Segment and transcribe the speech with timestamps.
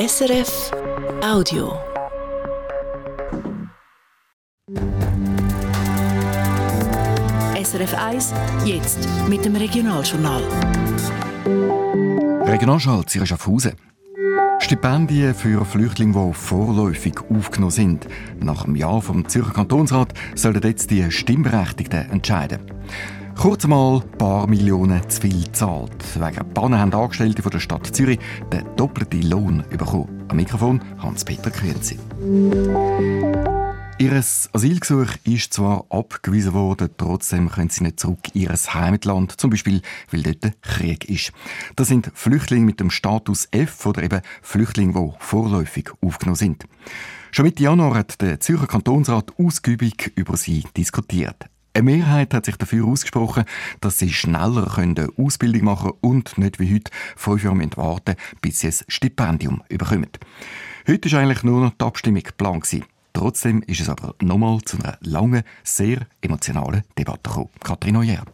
[0.00, 0.70] SRF
[1.22, 1.78] Audio.
[7.62, 8.32] SRF 1,
[8.64, 10.42] jetzt mit dem Regionaljournal.
[12.46, 13.74] Regionalschall Zürich Schaffhausen.
[14.60, 18.08] Stipendien für Flüchtlinge, die vorläufig aufgenommen sind.
[18.42, 22.60] Nach dem Jahr vom Zürcher Kantonsrat sollen jetzt die Stimmberechtigten entscheiden.
[23.40, 25.94] Kurz mal ein paar Millionen zu viel gezahlt.
[26.14, 28.18] Wegen Bannen haben Angestellte von der Stadt Zürich
[28.52, 30.26] den doppelten Lohn bekommen.
[30.28, 31.98] Am Mikrofon Hans-Peter Kürzi.
[33.98, 39.48] Ihr Asylgesuch ist zwar abgewiesen worden, trotzdem können sie nicht zurück in ihr Heimatland, zum
[39.48, 41.32] Beispiel, weil dort Krieg ist.
[41.76, 46.66] Das sind Flüchtlinge mit dem Status F oder eben Flüchtlinge, die vorläufig aufgenommen sind.
[47.30, 51.48] Schon Mitte Januar hat der Zürcher Kantonsrat ausgiebig über sie diskutiert.
[51.72, 53.44] Eine Mehrheit hat sich dafür ausgesprochen,
[53.80, 58.60] dass sie schneller eine Ausbildung machen können und nicht wie heute fünf Jahre warten bis
[58.60, 60.08] sie ein Stipendium bekommen.
[60.88, 62.68] Heute war eigentlich nur noch die Abstimmung geplant.
[63.12, 67.50] Trotzdem ist es aber nochmal zu einer langen, sehr emotionalen Debatte gekommen.
[67.62, 68.24] Katrin Neuer.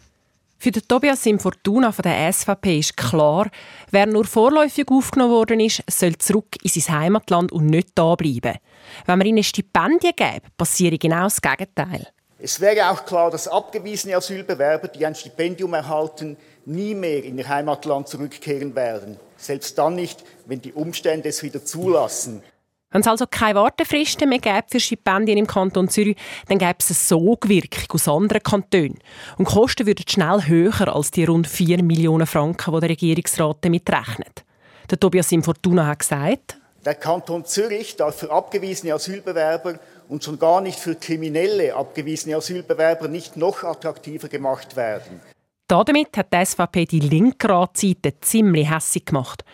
[0.59, 3.51] Für den Tobias im Fortuna von der SVP ist klar,
[3.91, 8.57] wer nur vorläufig aufgenommen worden ist, soll zurück in sein Heimatland und nicht da bleiben.
[9.05, 12.07] Wenn man ihnen Stipendien gäbe, passiere genau das Gegenteil.
[12.39, 17.49] Es wäre auch klar, dass abgewiesene Asylbewerber, die ein Stipendium erhalten, nie mehr in ihr
[17.49, 19.17] Heimatland zurückkehren werden.
[19.39, 22.43] Selbst dann nicht, wenn die Umstände es wieder zulassen.
[22.91, 26.17] Wenn es also keine Wartefristen mehr gäbe für Stipendien im Kanton Zürich,
[26.49, 28.99] dann gäbe es eine Sogwirkung aus anderen Kantonen.
[29.39, 33.59] Und die Kosten würden schnell höher als die rund 4 Millionen Franken, die der Regierungsrat
[33.63, 34.45] damit rechnet.
[34.91, 40.61] Der Tobias Fortuna hat gesagt, der Kanton Zürich darf für abgewiesene Asylbewerber und schon gar
[40.61, 45.21] nicht für kriminelle abgewiesene Asylbewerber nicht noch attraktiver gemacht werden.
[45.69, 49.45] Damit hat die SVP die Linksratseite ziemlich hässig gemacht.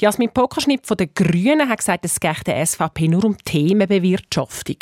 [0.00, 4.76] Jasmin Pokerschnitt von den Grünen hat gesagt, es geht der SVP nur um Themenbewirtschaftung.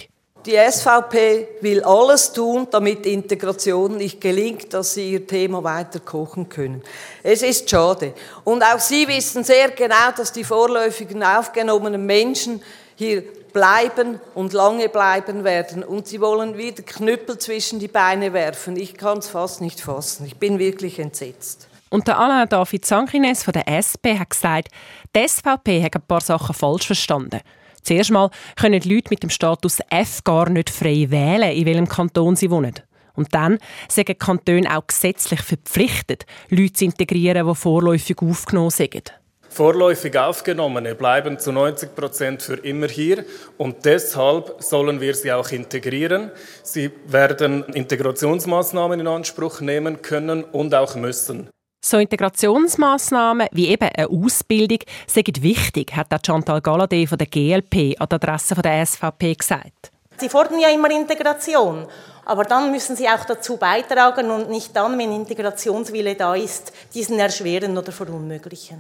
[0.46, 6.48] Die SVP will alles tun, damit Integration nicht gelingt, dass sie ihr Thema weiter kochen
[6.48, 6.84] können.
[7.24, 8.14] Es ist schade.
[8.44, 12.62] Und auch Sie wissen sehr genau, dass die vorläufigen aufgenommenen Menschen
[12.94, 15.82] hier bleiben und lange bleiben werden.
[15.82, 18.76] Und sie wollen wieder Knüppel zwischen die Beine werfen.
[18.76, 20.26] Ich kann es fast nicht fassen.
[20.26, 21.66] Ich bin wirklich entsetzt.
[21.90, 24.68] Und der Alain David Sankrines von der SP hat gesagt,
[25.16, 27.40] die SVP hat ein paar Sachen falsch verstanden.
[27.86, 31.88] Zuerst mal können die Leute mit dem Status F gar nicht frei wählen, in welchem
[31.88, 32.74] Kanton sie wohnen.
[33.14, 33.58] Und dann
[33.88, 39.14] sind die Kantone auch gesetzlich verpflichtet, Leute zu integrieren, die vorläufig aufgenommen sind.
[39.48, 43.24] Vorläufig Aufgenommene bleiben zu 90 Prozent für immer hier
[43.56, 46.32] und deshalb sollen wir sie auch integrieren.
[46.64, 51.48] Sie werden Integrationsmaßnahmen in Anspruch nehmen können und auch müssen.
[51.88, 58.08] So Integrationsmaßnahmen wie eben eine Ausbildung sind wichtig, hat Chantal Galladay von der GLP an
[58.08, 59.92] der Adresse der SVP gesagt.
[60.16, 61.86] Sie fordern ja immer Integration,
[62.24, 67.20] aber dann müssen Sie auch dazu beitragen und nicht dann, wenn Integrationswille da ist, diesen
[67.20, 68.78] erschweren oder verunmöglichen.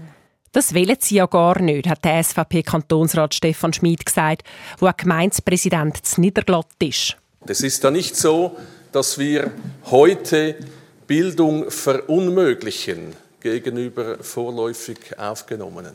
[0.50, 4.42] Das wollen sie ja gar nicht, hat der SVP-Kantonsrat Stefan Schmid gesagt,
[4.80, 7.16] wo ein Gemeindepräsident zu Niederglatt ist.
[7.46, 8.56] Es ist ja nicht so,
[8.90, 9.52] dass wir
[9.92, 10.56] heute
[11.06, 15.94] Bildung verunmöglichen gegenüber vorläufig Aufgenommenen.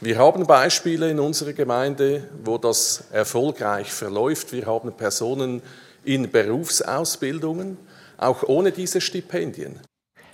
[0.00, 4.52] Wir haben Beispiele in unserer Gemeinde, wo das erfolgreich verläuft.
[4.52, 5.62] Wir haben Personen
[6.04, 7.78] in Berufsausbildungen,
[8.18, 9.80] auch ohne diese Stipendien.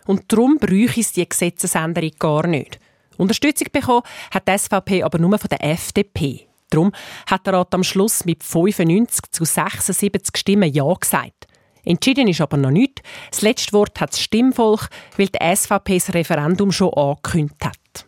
[0.06, 2.80] Und darum bräuchte es die Gesetzesänderung gar nicht.
[3.16, 6.48] Unterstützung bekommen hat die SVP aber nur von der FDP.
[6.68, 6.92] Darum
[7.26, 11.46] hat der Rat am Schluss mit 95 zu 76 Stimmen Ja gesagt.
[11.84, 13.02] Entschieden ist aber noch nichts.
[13.30, 18.06] Das letzte Wort hat das Stimmvolk, weil die SVP das Referendum schon angekündigt hat.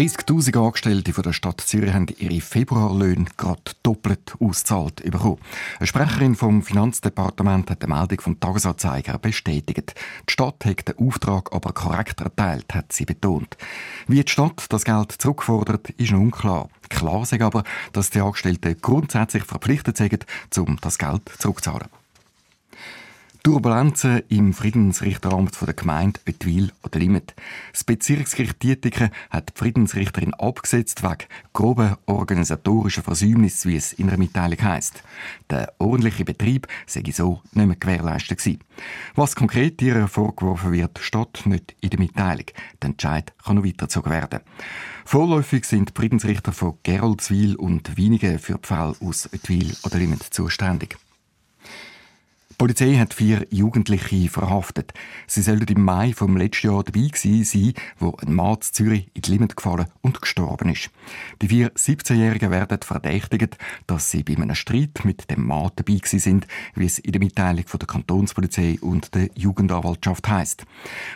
[0.00, 5.36] 30.000 Angestellte von der Stadt Zürich haben ihre Februarlöhne gerade doppelt ausgezahlt bekommen.
[5.78, 9.94] Eine Sprecherin vom Finanzdepartement hat die Meldung vom Tagesanzeiger bestätigt.
[10.26, 13.58] Die Stadt hat den Auftrag aber korrekt erteilt, hat sie betont.
[14.06, 16.70] Wie die Stadt das Geld zurückfordert, ist noch unklar.
[16.88, 20.24] Klar ist aber, dass die Angestellten grundsätzlich verpflichtet sind,
[20.56, 21.88] um das Geld zurückzuzahlen.
[23.42, 27.34] Turbulenzen im Friedensrichteramt der Gemeinde Ottwil oder Limit.
[27.72, 34.18] Das Bezirksgericht Dietiken hat die Friedensrichterin abgesetzt wegen grober organisatorischer Versäumnis, wie es in der
[34.18, 35.02] Mitteilung heisst.
[35.48, 38.60] Der ordentliche Betrieb sei so nicht mehr gewährleistet gewesen.
[39.14, 42.46] Was konkret ihr vorgeworfen wird, steht nicht in der Mitteilung.
[42.82, 44.40] Der Entscheid kann noch weitergezogen werden.
[45.06, 50.24] Vorläufig sind die Friedensrichter von Geroldswil und Wienigen für die Fälle aus Ottwil oder Limit
[50.24, 50.98] zuständig.
[52.60, 54.92] Polizei hat vier Jugendliche verhaftet.
[55.26, 59.10] Sie sollen im Mai vom letzten Jahr dabei gewesen sein, wo ein Mann in Zürich
[59.14, 60.90] in die Limit gefallen und gestorben ist.
[61.40, 66.18] Die vier 17-Jährigen werden verdächtigt, dass sie bei einem Streit mit dem Mann dabei gewesen
[66.18, 70.66] sind, wie es in der Mitteilung von der Kantonspolizei und der Jugendanwaltschaft heißt.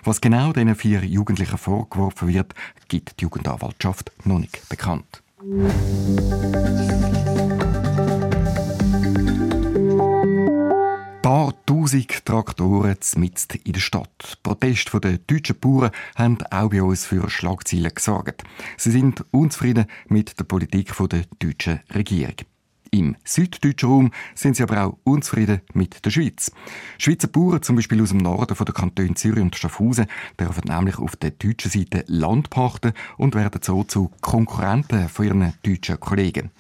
[0.02, 2.54] Was genau diesen vier Jugendlichen vorgeworfen wird,
[2.88, 5.22] gibt die Jugendanwaltschaft noch nicht bekannt.
[11.94, 14.38] Tausend Traktoren mitten in der Stadt.
[14.42, 18.42] Proteste der deutschen Bauern haben auch bei uns für Schlagzeilen gesorgt.
[18.76, 22.34] Sie sind unzufrieden mit der Politik der deutschen Regierung.
[22.90, 26.52] Im süddeutschen Raum sind sie aber auch unzufrieden mit der Schweiz.
[26.98, 30.06] Schweizer Bauern, zum Beispiel aus dem Norden der Kantone Zürich und Schaffhausen,
[30.38, 35.52] dürfen nämlich auf der deutschen Seite Land pachten und werden so zu Konkurrenten von ihren
[35.64, 36.50] deutschen Kollegen.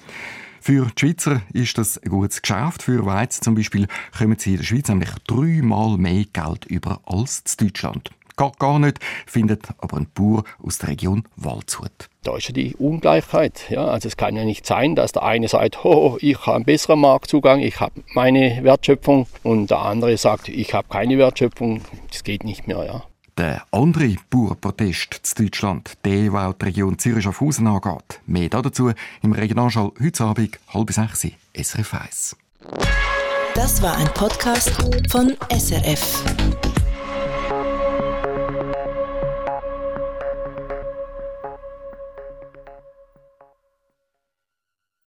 [0.66, 2.84] Für die Schweizer ist das ein gutes Geschäft.
[2.84, 7.42] Für Weizen zum Beispiel kommen sie in der Schweiz nämlich dreimal mehr Geld über als
[7.60, 8.08] in Deutschland.
[8.34, 12.08] Geht gar nicht, findet aber ein Bauer aus der Region Waldshut.
[12.22, 13.66] Da ist ja die Ungleichheit.
[13.68, 16.64] Ja, also es kann ja nicht sein, dass der eine sagt, oh, ich habe einen
[16.64, 21.82] besseren Marktzugang, ich habe meine Wertschöpfung und der andere sagt, ich habe keine Wertschöpfung.
[22.10, 22.86] Das geht nicht mehr.
[22.86, 23.02] Ja.
[23.36, 28.20] Der andere Bauernprotest in Deutschland, der, der auch die Region Zürich-Schaffhausen angeht.
[28.26, 28.92] Mehr dazu
[29.22, 32.36] im Regionalschall heute Abend, halb sechs, SRF 1.
[33.56, 34.70] Das war ein Podcast
[35.10, 36.33] von SRF.